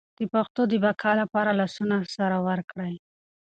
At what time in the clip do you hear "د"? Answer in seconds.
0.17-0.19, 0.67-0.73